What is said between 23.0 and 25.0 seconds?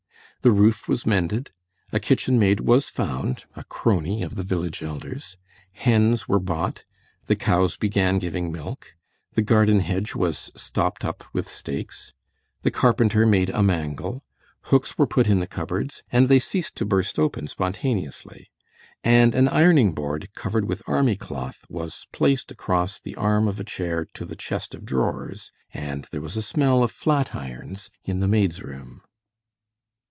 the arm of a chair to the chest of